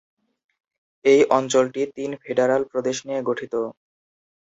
এই 1.05 1.21
অঞ্চলটি 1.37 1.81
তিনটি 1.95 2.17
ফেডারাল 2.23 2.61
প্রদেশ 2.71 2.97
নিয়ে 3.07 3.21
গঠিত। 3.29 3.53